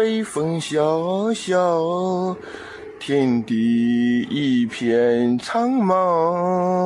[0.00, 2.34] 北风萧萧
[2.98, 6.79] 天地一片苍茫。